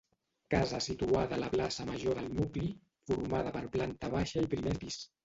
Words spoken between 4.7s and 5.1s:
pis.